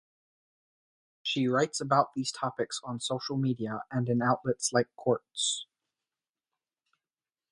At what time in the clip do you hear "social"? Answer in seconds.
2.99-3.37